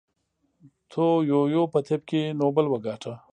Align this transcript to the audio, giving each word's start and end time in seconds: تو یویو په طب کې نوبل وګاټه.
تو 0.91 1.05
یویو 1.31 1.63
په 1.73 1.79
طب 1.87 2.01
کې 2.09 2.21
نوبل 2.41 2.65
وګاټه. 2.69 3.13